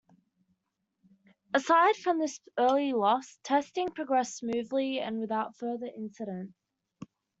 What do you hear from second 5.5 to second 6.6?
further incident.